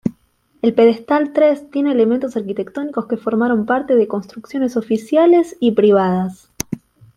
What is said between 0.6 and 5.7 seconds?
El pedestal tres tiene elementos arquitectónicos que formaron parte de construcciones oficiales